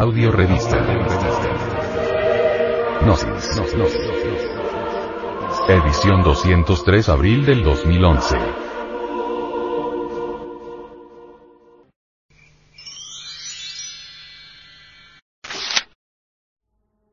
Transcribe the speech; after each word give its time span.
Audio 0.00 0.32
revista. 0.32 0.82
Gnosis. 3.02 3.60
Edición 5.68 6.22
203 6.22 7.08
abril 7.10 7.44
del 7.44 7.62
2011. 7.62 8.38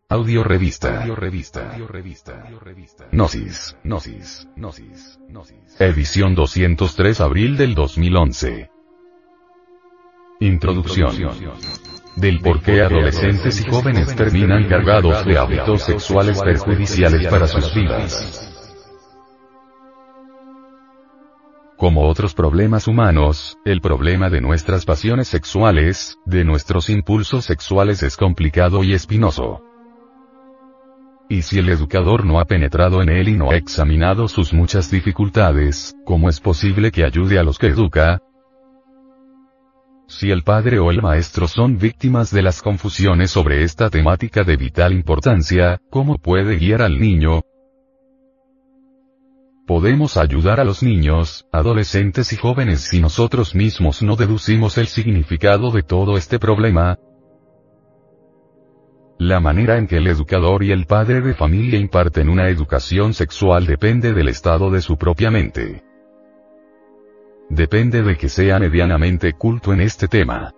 Audio 0.08 0.44
revista. 0.46 1.02
Audio 1.02 1.16
revista. 1.18 1.76
Gnosis. 3.12 3.76
Gnosis. 3.84 4.48
Gnosis. 4.56 5.20
Edición 5.78 6.36
203 6.36 7.20
abril 7.20 7.58
del 7.58 7.76
2011. 7.76 8.71
Introducción. 10.39 11.14
Del 12.18 12.39
por 12.39 12.62
qué 12.62 12.82
adolescentes 12.82 13.62
y 13.62 13.70
jóvenes 13.70 14.16
terminan 14.16 14.68
cargados 14.68 15.24
de 15.24 15.38
hábitos 15.38 15.84
sexuales 15.84 16.42
perjudiciales 16.42 17.28
para 17.28 17.48
sus 17.48 17.71
vidas. 17.75 18.56
Como 21.78 22.10
otros 22.10 22.34
problemas 22.34 22.88
humanos, 22.88 23.56
el 23.66 23.82
problema 23.82 24.32
de 24.32 24.42
nuestras 24.42 24.84
pasiones 24.84 25.28
sexuales, 25.28 26.18
de 26.25 26.44
nuestros 26.44 26.89
impulsos 26.89 27.46
sexuales 27.46 28.02
es 28.02 28.18
complicado 28.18 28.84
y 28.84 28.94
espinoso. 28.94 29.61
Y 31.30 31.44
si 31.44 31.60
el 31.60 31.70
educador 31.70 32.25
no 32.25 32.39
ha 32.39 32.45
penetrado 32.45 33.03
en 33.03 33.09
él 33.09 33.30
y 33.30 33.38
no 33.38 33.52
ha 33.52 33.58
examinado 33.58 34.28
sus 34.28 34.53
muchas 34.53 34.89
dificultades, 34.89 35.94
¿cómo 36.03 36.30
es 36.30 36.39
posible 36.39 36.89
que 36.89 37.06
ayude 37.06 37.38
a 37.38 37.44
los 37.44 37.59
que 37.59 37.67
educa? 37.67 38.23
Si 40.08 40.31
el 40.31 40.44
padre 40.44 40.80
o 40.80 40.89
el 40.89 41.02
maestro 41.02 41.47
son 41.47 41.77
víctimas 41.77 42.31
de 42.31 42.41
las 42.41 42.61
confusiones 42.61 43.31
sobre 43.31 43.63
esta 43.63 43.89
temática 43.89 44.44
de 44.44 44.55
vital 44.55 44.94
importancia, 44.94 45.80
¿cómo 45.89 46.17
puede 46.17 46.58
guiar 46.58 46.81
al 46.81 47.00
niño? 47.00 47.41
Podemos 49.67 50.16
ayudar 50.16 50.61
a 50.61 50.63
los 50.63 50.81
niños, 50.81 51.45
adolescentes 51.52 52.31
y 52.31 52.38
jóvenes 52.38 52.81
si 52.81 53.02
nosotros 53.02 53.53
mismos 53.53 54.02
no 54.02 54.16
deducimos 54.16 54.78
el 54.78 54.88
significado 54.88 55.72
de 55.72 55.83
todo 55.83 56.16
este 56.17 56.39
problema, 56.39 56.97
la 59.19 59.39
manera 59.39 59.80
en 59.80 59.88
que 59.88 59.97
el 59.97 60.05
educador 60.05 60.63
y 60.63 60.72
el 60.72 60.85
padre 60.85 61.22
de 61.22 61.33
familia 61.33 61.80
imparten 61.80 62.30
una 62.30 62.50
educación 62.50 63.16
sexual 63.16 63.66
depende 63.66 64.13
del 64.13 64.30
estado 64.30 64.69
de 64.69 64.80
su 64.81 64.95
propia 64.95 65.31
mente. 65.31 65.86
Depende 67.50 68.03
de 68.03 68.17
que 68.17 68.28
sea 68.28 68.59
medianamente 68.59 69.34
culto 69.34 69.72
en 69.72 69.80
este 69.80 70.08
tema. 70.08 70.53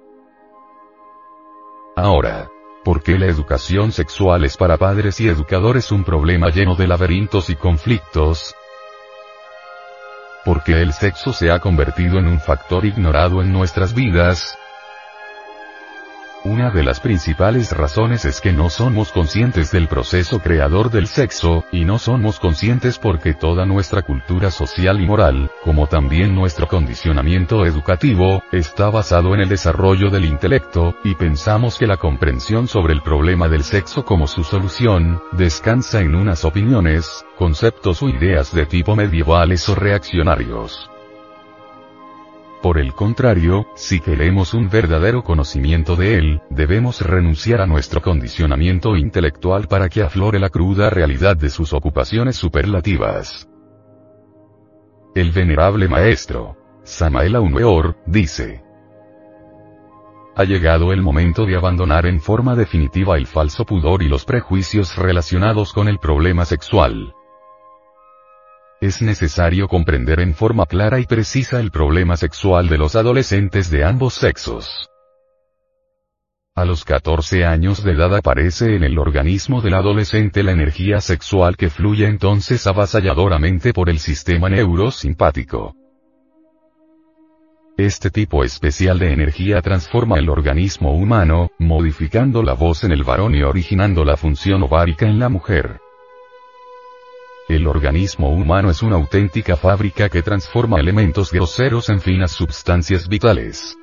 Ahora, 1.96 2.50
¿por 2.84 3.04
qué 3.04 3.20
la 3.20 3.28
educación 3.28 3.92
sexual 3.92 4.44
es 4.44 4.58
para 4.58 4.78
padres 4.78 5.20
y 5.20 5.28
educadores 5.28 5.92
un 5.92 6.04
problema 6.04 6.50
lleno 6.50 6.76
de 6.76 6.88
laberintos 6.88 7.50
y 7.52 7.56
conflictos? 7.56 8.56
Porque 10.46 10.82
el 10.82 10.94
sexo 10.94 11.32
se 11.32 11.52
ha 11.52 11.60
convertido 11.60 12.18
en 12.18 12.28
un 12.28 12.40
factor 12.40 12.86
ignorado 12.86 13.42
en 13.42 13.54
nuestras 13.54 13.94
vidas, 13.94 14.58
una 16.44 16.72
de 16.72 16.84
las 16.84 17.00
principales 17.00 17.72
razones 17.72 18.24
es 18.24 18.40
que 18.40 18.54
no 18.54 18.70
somos 18.70 19.12
conscientes 19.12 19.72
del 19.72 19.88
proceso 19.88 20.40
creador 20.40 20.90
del 20.90 21.08
sexo, 21.08 21.66
y 21.72 21.86
no 21.86 22.00
somos 22.00 22.40
conscientes 22.40 22.98
porque 22.98 23.34
toda 23.34 23.66
nuestra 23.66 24.04
cultura 24.04 24.50
social 24.50 25.02
y 25.02 25.06
moral, 25.06 25.52
como 25.64 25.88
también 25.88 26.34
nuestro 26.36 26.68
condicionamiento 26.68 27.66
educativo, 27.66 28.42
está 28.52 28.90
basado 28.90 29.34
en 29.34 29.42
el 29.42 29.50
desarrollo 29.50 30.10
del 30.10 30.26
intelecto, 30.26 30.96
y 31.04 31.16
pensamos 31.16 31.78
que 31.78 31.88
la 31.88 31.98
comprensión 31.98 32.68
sobre 32.68 32.94
el 32.94 33.02
problema 33.02 33.48
del 33.48 33.64
sexo 33.64 34.06
como 34.06 34.28
su 34.28 34.44
solución, 34.44 35.22
descansa 35.34 36.00
en 36.00 36.16
unas 36.16 36.46
opiniones, 36.46 37.26
conceptos 37.38 38.02
o 38.02 38.10
ideas 38.10 38.54
de 38.54 38.66
tipo 38.66 38.96
medievales 38.96 39.68
o 39.68 39.76
reaccionarios. 39.76 40.90
Por 42.62 42.78
el 42.78 42.94
contrario, 42.94 43.68
si 43.76 44.02
queremos 44.02 44.54
un 44.54 44.70
verdadero 44.70 45.24
conocimiento 45.24 45.96
de 45.96 46.18
él, 46.18 46.42
debemos 46.50 47.00
renunciar 47.00 47.62
a 47.62 47.68
nuestro 47.68 48.02
condicionamiento 48.02 48.98
intelectual 48.98 49.68
para 49.70 49.88
que 49.88 50.02
aflore 50.02 50.40
la 50.40 50.50
cruda 50.50 50.90
realidad 50.90 51.38
de 51.38 51.50
sus 51.50 51.72
ocupaciones 51.72 52.36
superlativas. 52.36 53.50
El 55.16 55.32
venerable 55.32 55.88
maestro, 55.88 56.58
Samael 56.84 57.38
Weor, 57.38 57.96
dice, 58.06 58.62
ha 60.36 60.44
llegado 60.44 60.94
el 60.94 61.02
momento 61.02 61.46
de 61.46 61.58
abandonar 61.58 62.06
en 62.06 62.22
forma 62.22 62.56
definitiva 62.56 63.18
el 63.18 63.28
falso 63.28 63.66
pudor 63.66 64.04
y 64.04 64.08
los 64.08 64.24
prejuicios 64.24 64.96
relacionados 64.96 65.74
con 65.74 65.88
el 65.90 66.00
problema 66.00 66.46
sexual. 66.46 67.14
Es 68.82 69.02
necesario 69.02 69.68
comprender 69.68 70.22
en 70.22 70.34
forma 70.34 70.66
clara 70.66 71.02
y 71.02 71.06
precisa 71.06 71.60
el 71.60 71.70
problema 71.70 72.16
sexual 72.16 72.70
de 72.70 72.78
los 72.78 72.96
adolescentes 72.96 73.70
de 73.70 73.84
ambos 73.84 74.14
sexos. 74.14 74.90
A 76.56 76.64
los 76.64 76.86
14 76.86 77.44
años 77.44 77.84
de 77.84 77.92
edad 77.92 78.16
aparece 78.16 78.76
en 78.76 78.86
el 78.86 78.98
organismo 78.98 79.62
del 79.62 79.74
adolescente 79.74 80.44
la 80.44 80.54
energía 80.54 81.02
sexual 81.02 81.58
que 81.58 81.70
fluye 81.70 82.08
entonces 82.08 82.68
avasalladoramente 82.68 83.74
por 83.74 83.90
el 83.90 84.00
sistema 84.00 84.48
neurosimpático. 84.48 85.76
Este 87.78 88.10
tipo 88.10 88.46
especial 88.46 88.98
de 88.98 89.12
energía 89.12 89.62
transforma 89.62 90.20
el 90.20 90.30
organismo 90.30 90.94
humano, 90.94 91.50
modificando 91.60 92.44
la 92.44 92.54
voz 92.54 92.86
en 92.86 92.94
el 92.94 93.04
varón 93.04 93.36
y 93.36 93.44
originando 93.44 94.06
la 94.06 94.16
función 94.16 94.64
ovárica 94.64 95.06
en 95.06 95.20
la 95.20 95.28
mujer. 95.28 95.80
El 97.60 97.68
organismo 97.68 98.30
humano 98.30 98.70
es 98.70 98.82
una 98.82 98.96
auténtica 98.96 99.58
fábrica 99.58 100.08
que 100.08 100.24
transforma 100.24 100.80
elementos 100.80 101.30
groseros 101.30 101.90
en 101.90 102.00
finas 102.00 102.32
sustancias 102.32 103.10
vitales. 103.10 103.78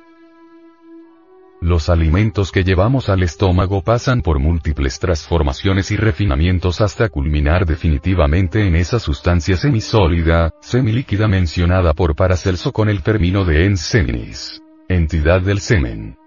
Los 1.61 1.87
alimentos 1.87 2.51
que 2.51 2.63
llevamos 2.63 3.07
al 3.07 3.21
estómago 3.21 3.83
pasan 3.83 4.23
por 4.23 4.39
múltiples 4.39 4.97
transformaciones 4.97 5.91
y 5.91 5.95
refinamientos 5.95 6.81
hasta 6.81 7.09
culminar 7.09 7.67
definitivamente 7.67 8.65
en 8.65 8.75
esa 8.75 8.99
sustancia 8.99 9.55
semisólida, 9.57 10.55
semilíquida 10.59 11.27
mencionada 11.27 11.93
por 11.93 12.15
Paracelso 12.15 12.71
con 12.71 12.89
el 12.89 13.03
término 13.03 13.45
de 13.45 13.65
enseminis, 13.65 14.59
entidad 14.89 15.41
del 15.41 15.59
semen. 15.59 16.17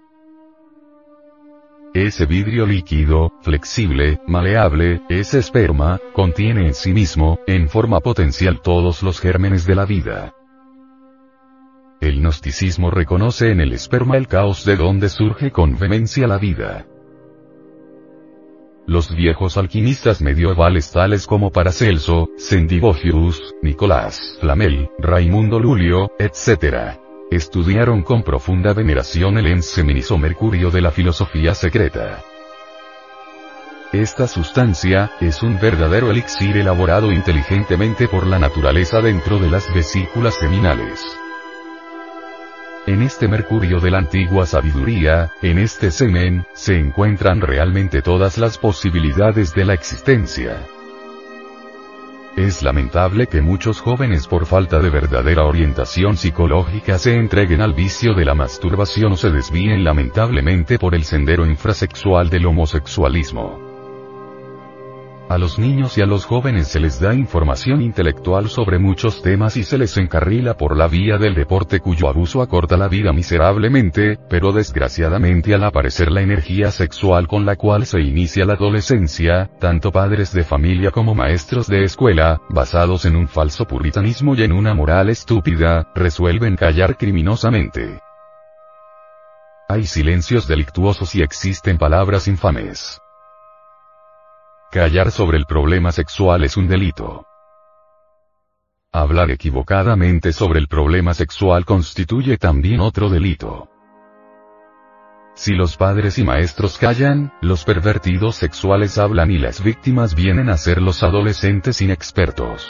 Ese 1.93 2.25
vidrio 2.25 2.65
líquido, 2.65 3.30
flexible, 3.41 4.19
maleable, 4.27 5.01
ese 5.09 5.39
esperma, 5.39 5.99
contiene 6.13 6.67
en 6.67 6.73
sí 6.73 6.93
mismo, 6.93 7.39
en 7.47 7.69
forma 7.69 7.99
potencial 7.99 8.61
todos 8.61 9.03
los 9.03 9.19
gérmenes 9.19 9.65
de 9.65 9.75
la 9.75 9.85
vida. 9.85 10.33
El 11.99 12.21
gnosticismo 12.21 12.89
reconoce 12.89 13.51
en 13.51 13.61
el 13.61 13.73
esperma 13.73 14.17
el 14.17 14.27
caos 14.27 14.65
de 14.65 14.75
donde 14.75 15.09
surge 15.09 15.51
con 15.51 15.77
vehemencia 15.77 16.27
la 16.27 16.37
vida. 16.37 16.87
Los 18.87 19.15
viejos 19.15 19.57
alquimistas 19.57 20.21
medievales 20.21 20.91
tales 20.91 21.27
como 21.27 21.51
Paracelso, 21.51 22.29
Sendivogius, 22.37 23.53
Nicolás 23.61 24.37
Flamel, 24.41 24.89
Raimundo 24.99 25.59
Lulio, 25.59 26.11
etc 26.17 26.99
estudiaron 27.31 28.03
con 28.03 28.23
profunda 28.23 28.73
veneración 28.73 29.37
el 29.37 29.47
enseminis 29.47 30.11
o 30.11 30.17
mercurio 30.17 30.69
de 30.69 30.81
la 30.81 30.91
filosofía 30.91 31.55
secreta. 31.55 32.21
Esta 33.93 34.25
sustancia, 34.25 35.11
es 35.19 35.43
un 35.43 35.59
verdadero 35.59 36.11
elixir 36.11 36.55
elaborado 36.55 37.11
inteligentemente 37.11 38.07
por 38.07 38.25
la 38.25 38.39
naturaleza 38.39 39.01
dentro 39.01 39.37
de 39.37 39.49
las 39.49 39.73
vesículas 39.73 40.35
seminales. 40.35 41.03
En 42.87 43.01
este 43.01 43.27
mercurio 43.27 43.81
de 43.81 43.91
la 43.91 43.97
antigua 43.97 44.45
sabiduría, 44.45 45.31
en 45.41 45.59
este 45.59 45.91
semen, 45.91 46.45
se 46.53 46.79
encuentran 46.79 47.41
realmente 47.41 48.01
todas 48.01 48.37
las 48.37 48.57
posibilidades 48.57 49.53
de 49.53 49.65
la 49.65 49.73
existencia. 49.73 50.65
Es 52.37 52.63
lamentable 52.63 53.27
que 53.27 53.41
muchos 53.41 53.81
jóvenes 53.81 54.25
por 54.25 54.45
falta 54.45 54.79
de 54.79 54.89
verdadera 54.89 55.43
orientación 55.43 56.15
psicológica 56.15 56.97
se 56.97 57.17
entreguen 57.17 57.59
al 57.59 57.73
vicio 57.73 58.13
de 58.13 58.23
la 58.23 58.35
masturbación 58.35 59.11
o 59.11 59.17
se 59.17 59.31
desvíen 59.31 59.83
lamentablemente 59.83 60.79
por 60.79 60.95
el 60.95 61.03
sendero 61.03 61.45
infrasexual 61.45 62.29
del 62.29 62.45
homosexualismo. 62.45 63.70
A 65.31 65.37
los 65.37 65.57
niños 65.57 65.97
y 65.97 66.01
a 66.01 66.05
los 66.05 66.25
jóvenes 66.25 66.67
se 66.67 66.81
les 66.81 66.99
da 66.99 67.13
información 67.13 67.81
intelectual 67.81 68.49
sobre 68.49 68.79
muchos 68.79 69.21
temas 69.21 69.55
y 69.55 69.63
se 69.63 69.77
les 69.77 69.95
encarrila 69.95 70.57
por 70.57 70.75
la 70.75 70.89
vía 70.89 71.17
del 71.17 71.35
deporte 71.35 71.79
cuyo 71.79 72.09
abuso 72.09 72.41
acorta 72.41 72.75
la 72.75 72.89
vida 72.89 73.13
miserablemente, 73.13 74.19
pero 74.29 74.51
desgraciadamente 74.51 75.53
al 75.53 75.63
aparecer 75.63 76.11
la 76.11 76.21
energía 76.21 76.69
sexual 76.69 77.29
con 77.29 77.45
la 77.45 77.55
cual 77.55 77.85
se 77.85 78.01
inicia 78.01 78.43
la 78.43 78.55
adolescencia, 78.55 79.49
tanto 79.57 79.93
padres 79.93 80.33
de 80.33 80.43
familia 80.43 80.91
como 80.91 81.15
maestros 81.15 81.67
de 81.67 81.85
escuela, 81.85 82.41
basados 82.49 83.05
en 83.05 83.15
un 83.15 83.29
falso 83.29 83.63
puritanismo 83.63 84.35
y 84.35 84.43
en 84.43 84.51
una 84.51 84.73
moral 84.73 85.09
estúpida, 85.09 85.87
resuelven 85.95 86.57
callar 86.57 86.97
criminosamente. 86.97 88.01
Hay 89.69 89.85
silencios 89.85 90.45
delictuosos 90.45 91.15
y 91.15 91.21
existen 91.21 91.77
palabras 91.77 92.27
infames. 92.27 93.00
Callar 94.71 95.11
sobre 95.11 95.37
el 95.37 95.45
problema 95.47 95.91
sexual 95.91 96.45
es 96.45 96.55
un 96.55 96.69
delito. 96.69 97.25
Hablar 98.93 99.29
equivocadamente 99.29 100.31
sobre 100.31 100.59
el 100.59 100.69
problema 100.69 101.13
sexual 101.13 101.65
constituye 101.65 102.37
también 102.37 102.79
otro 102.79 103.09
delito. 103.09 103.67
Si 105.35 105.55
los 105.55 105.75
padres 105.75 106.17
y 106.19 106.23
maestros 106.23 106.77
callan, 106.77 107.33
los 107.41 107.65
pervertidos 107.65 108.37
sexuales 108.37 108.97
hablan 108.97 109.29
y 109.29 109.39
las 109.39 109.61
víctimas 109.61 110.15
vienen 110.15 110.49
a 110.49 110.55
ser 110.55 110.81
los 110.81 111.03
adolescentes 111.03 111.81
inexpertos. 111.81 112.65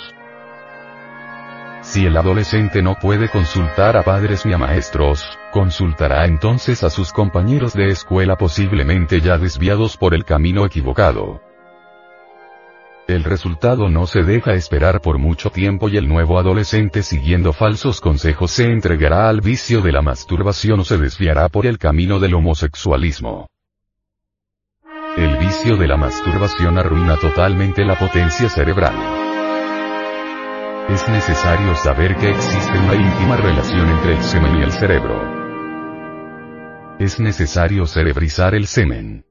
Si 1.82 2.08
el 2.08 2.18
adolescente 2.18 2.82
no 2.82 2.96
puede 2.96 3.30
consultar 3.30 3.96
a 3.96 4.02
padres 4.02 4.44
ni 4.44 4.54
a 4.54 4.58
maestros, 4.58 5.38
consultará 5.52 6.26
entonces 6.26 6.84
a 6.84 6.90
sus 6.90 7.14
compañeros 7.14 7.74
de 7.74 7.90
escuela 7.90 8.38
posiblemente 8.38 9.22
ya 9.22 9.38
desviados 9.38 9.98
por 9.98 10.16
el 10.16 10.26
camino 10.26 10.66
equivocado. 10.66 11.51
El 13.12 13.26
resultado 13.26 13.90
no 13.90 14.08
se 14.08 14.24
deja 14.24 14.54
esperar 14.54 15.02
por 15.02 15.18
mucho 15.18 15.50
tiempo 15.50 15.90
y 15.90 15.98
el 15.98 16.08
nuevo 16.08 16.40
adolescente 16.40 17.04
siguiendo 17.04 17.52
falsos 17.52 18.00
consejos 18.00 18.52
se 18.52 18.72
entregará 18.72 19.28
al 19.28 19.42
vicio 19.42 19.82
de 19.82 19.92
la 19.92 20.02
masturbación 20.02 20.80
o 20.80 20.86
se 20.86 20.98
desviará 20.98 21.50
por 21.50 21.66
el 21.66 21.78
camino 21.78 22.22
del 22.22 22.36
homosexualismo. 22.36 23.50
El 25.18 25.38
vicio 25.40 25.76
de 25.76 25.90
la 25.90 25.98
masturbación 25.98 26.78
arruina 26.78 27.18
totalmente 27.18 27.84
la 27.84 28.00
potencia 28.00 28.48
cerebral. 28.48 28.96
Es 30.88 31.06
necesario 31.10 31.76
saber 31.76 32.16
que 32.16 32.30
existe 32.30 32.80
una 32.80 32.96
íntima 32.96 33.36
relación 33.36 33.90
entre 33.90 34.14
el 34.16 34.24
semen 34.24 34.56
y 34.56 34.64
el 34.64 34.72
cerebro. 34.72 35.22
Es 36.98 37.20
necesario 37.20 37.86
cerebrizar 37.88 38.56
el 38.56 38.68
semen 38.68 39.26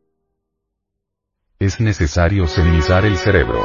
es 1.61 1.79
necesario 1.79 2.47
seminizar 2.47 3.05
el 3.05 3.19
cerebro. 3.19 3.63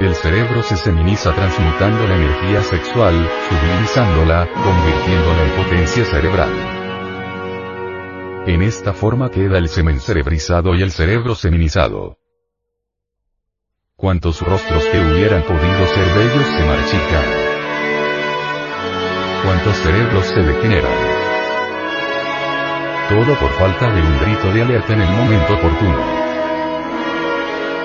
El 0.00 0.14
cerebro 0.14 0.62
se 0.62 0.78
seminiza 0.78 1.34
transmutando 1.34 2.06
la 2.06 2.16
energía 2.16 2.62
sexual, 2.62 3.28
sublimizándola, 3.50 4.48
convirtiéndola 4.50 5.44
en 5.44 5.50
potencia 5.62 6.04
cerebral. 6.06 6.52
En 8.46 8.62
esta 8.62 8.94
forma 8.94 9.30
queda 9.30 9.58
el 9.58 9.68
semen 9.68 10.00
cerebrizado 10.00 10.74
y 10.74 10.80
el 10.80 10.90
cerebro 10.90 11.34
seminizado. 11.34 12.18
Cuantos 13.94 14.40
rostros 14.40 14.84
que 14.86 14.98
hubieran 14.98 15.42
podido 15.42 15.86
ser 15.86 16.06
bellos 16.16 16.46
se 16.46 16.64
marchitan. 16.64 17.24
Cuántos 19.44 19.76
cerebros 19.76 20.24
se 20.24 20.40
degeneran 20.40 21.05
todo 23.08 23.34
por 23.38 23.50
falta 23.52 23.92
de 23.92 24.00
un 24.00 24.18
grito 24.18 24.52
de 24.52 24.62
alerta 24.62 24.92
en 24.92 25.02
el 25.02 25.10
momento 25.10 25.54
oportuno. 25.54 26.26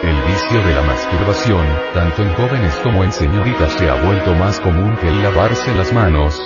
El 0.02 0.16
vicio 0.24 0.64
de 0.64 0.74
la 0.74 0.82
masturbación, 0.82 1.66
tanto 1.94 2.24
en 2.24 2.34
jóvenes 2.34 2.76
como 2.84 3.04
en 3.04 3.12
señoritas 3.12 3.72
se 3.74 3.88
ha 3.88 4.02
vuelto 4.04 4.34
más 4.34 4.60
común 4.60 4.98
que 4.98 5.08
el 5.08 5.22
lavarse 5.22 5.76
las 5.76 5.94
manos. 5.94 6.42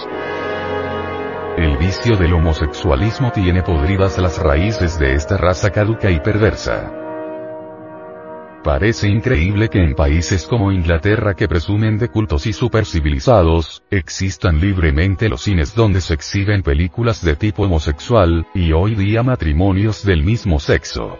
El 1.57 1.77
vicio 1.77 2.18
del 2.18 2.33
homosexualismo 2.33 3.31
tiene 3.31 3.63
podridas 3.63 4.18
las 4.18 4.39
raíces 4.39 5.00
de 5.00 5.13
esta 5.13 5.38
raza 5.38 5.69
caduca 5.69 6.12
y 6.12 6.19
perversa. 6.19 7.04
Parece 8.65 9.07
increíble 9.07 9.69
que 9.69 9.77
en 9.77 9.94
países 9.94 10.47
como 10.47 10.71
Inglaterra 10.71 11.35
que 11.35 11.47
presumen 11.47 12.00
de 12.00 12.09
cultos 12.09 12.47
y 12.47 12.51
supercivilizados, 12.51 13.83
existan 13.91 14.59
libremente 14.59 15.29
los 15.29 15.44
cines 15.44 15.75
donde 15.75 16.01
se 16.01 16.15
exhiben 16.15 16.63
películas 16.63 17.23
de 17.23 17.35
tipo 17.35 17.62
homosexual, 17.62 18.47
y 18.56 18.71
hoy 18.71 18.95
día 18.95 19.21
matrimonios 19.21 20.03
del 20.03 20.23
mismo 20.23 20.59
sexo. 20.59 21.19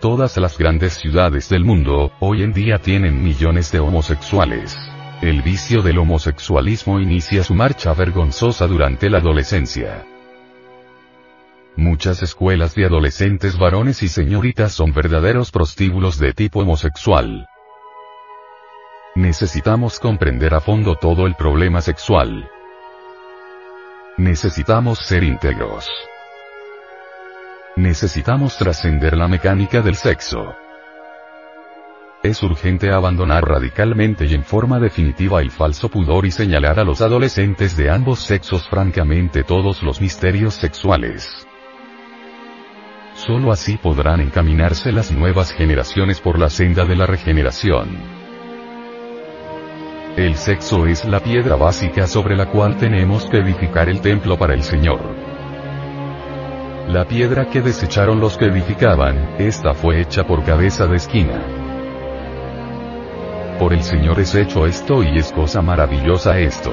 Todas 0.00 0.38
las 0.38 0.56
grandes 0.56 0.94
ciudades 0.94 1.50
del 1.50 1.62
mundo, 1.62 2.10
hoy 2.20 2.42
en 2.42 2.54
día 2.54 2.78
tienen 2.78 3.22
millones 3.22 3.70
de 3.70 3.80
homosexuales. 3.80 4.78
El 5.20 5.42
vicio 5.42 5.82
del 5.82 5.98
homosexualismo 5.98 7.00
inicia 7.00 7.44
su 7.44 7.54
marcha 7.54 7.92
vergonzosa 7.92 8.66
durante 8.66 9.10
la 9.10 9.18
adolescencia. 9.18 10.06
Muchas 11.96 12.22
escuelas 12.22 12.74
de 12.74 12.84
adolescentes 12.84 13.56
varones 13.56 14.02
y 14.02 14.08
señoritas 14.08 14.72
son 14.72 14.92
verdaderos 14.92 15.50
prostíbulos 15.50 16.18
de 16.18 16.34
tipo 16.34 16.60
homosexual. 16.60 17.48
Necesitamos 19.14 19.98
comprender 19.98 20.52
a 20.52 20.60
fondo 20.60 20.96
todo 20.96 21.26
el 21.26 21.36
problema 21.36 21.80
sexual. 21.80 22.50
Necesitamos 24.18 24.98
ser 24.98 25.24
íntegros. 25.24 25.88
Necesitamos 27.76 28.58
trascender 28.58 29.16
la 29.16 29.26
mecánica 29.26 29.80
del 29.80 29.96
sexo. 29.96 30.54
Es 32.22 32.42
urgente 32.42 32.92
abandonar 32.92 33.48
radicalmente 33.48 34.26
y 34.26 34.34
en 34.34 34.44
forma 34.44 34.78
definitiva 34.78 35.40
el 35.40 35.50
falso 35.50 35.88
pudor 35.88 36.26
y 36.26 36.30
señalar 36.30 36.78
a 36.78 36.84
los 36.84 37.00
adolescentes 37.00 37.74
de 37.74 37.88
ambos 37.88 38.20
sexos 38.20 38.68
francamente 38.68 39.44
todos 39.44 39.82
los 39.82 39.98
misterios 40.02 40.52
sexuales. 40.52 41.46
Solo 43.16 43.50
así 43.50 43.78
podrán 43.78 44.20
encaminarse 44.20 44.92
las 44.92 45.10
nuevas 45.10 45.50
generaciones 45.50 46.20
por 46.20 46.38
la 46.38 46.50
senda 46.50 46.84
de 46.84 46.96
la 46.96 47.06
regeneración. 47.06 47.98
El 50.18 50.36
sexo 50.36 50.86
es 50.86 51.04
la 51.06 51.20
piedra 51.20 51.56
básica 51.56 52.06
sobre 52.06 52.36
la 52.36 52.50
cual 52.50 52.76
tenemos 52.76 53.24
que 53.24 53.38
edificar 53.38 53.88
el 53.88 54.02
templo 54.02 54.38
para 54.38 54.52
el 54.52 54.62
Señor. 54.62 55.00
La 56.88 57.06
piedra 57.08 57.48
que 57.48 57.62
desecharon 57.62 58.20
los 58.20 58.36
que 58.36 58.46
edificaban, 58.46 59.36
esta 59.38 59.72
fue 59.72 60.02
hecha 60.02 60.26
por 60.26 60.44
cabeza 60.44 60.86
de 60.86 60.96
esquina. 60.96 61.40
Por 63.58 63.72
el 63.72 63.82
Señor 63.82 64.20
es 64.20 64.34
hecho 64.34 64.66
esto 64.66 65.02
y 65.02 65.16
es 65.16 65.32
cosa 65.32 65.62
maravillosa 65.62 66.38
esto. 66.38 66.70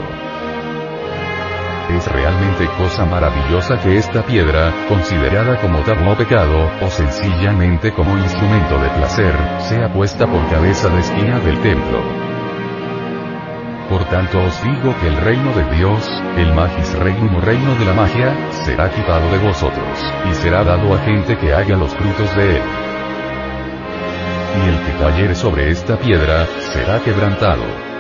Es 1.94 2.12
realmente 2.12 2.66
cosa 2.76 3.06
maravillosa 3.06 3.80
que 3.80 3.98
esta 3.98 4.26
piedra, 4.26 4.74
considerada 4.90 5.62
como 5.62 5.84
tabú 5.84 6.16
pecado, 6.16 6.72
o 6.82 6.90
sencillamente 6.90 7.94
como 7.94 8.18
instrumento 8.18 8.80
de 8.80 8.90
placer, 8.90 9.36
sea 9.60 9.94
puesta 9.94 10.26
por 10.26 10.44
cabeza 10.50 10.90
de 10.90 11.00
esquina 11.02 11.40
del 11.40 11.62
templo. 11.62 12.02
Por 13.90 14.06
tanto 14.06 14.42
os 14.42 14.64
digo 14.64 14.96
que 15.00 15.08
el 15.08 15.18
reino 15.18 15.54
de 15.54 15.76
Dios, 15.76 16.10
el 16.36 16.52
magis 16.56 16.98
regnum 16.98 17.40
reino 17.42 17.76
de 17.76 17.86
la 17.86 17.94
magia, 17.94 18.36
será 18.66 18.90
quitado 18.90 19.30
de 19.30 19.38
vosotros, 19.38 20.14
y 20.32 20.34
será 20.34 20.64
dado 20.64 20.96
a 20.96 20.98
gente 20.98 21.38
que 21.38 21.54
haga 21.54 21.78
los 21.78 21.94
frutos 21.94 22.36
de 22.36 22.58
él. 22.58 22.64
Y 24.66 24.70
el 24.70 24.80
que 24.84 25.04
cayere 25.04 25.36
sobre 25.36 25.70
esta 25.70 25.96
piedra, 25.98 26.48
será 26.74 27.00
quebrantado 27.02 27.93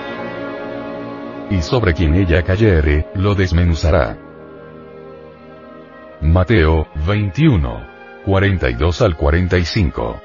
y 1.49 1.61
sobre 1.61 1.93
quien 1.93 2.15
ella 2.15 2.43
cayere, 2.43 3.07
lo 3.15 3.35
desmenuzará. 3.35 4.17
Mateo, 6.21 6.87
21. 7.05 7.93
42 8.25 9.01
al 9.01 9.17
45. 9.17 10.21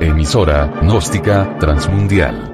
Emisora, 0.00 0.70
gnóstica, 0.82 1.58
transmundial 1.58 2.53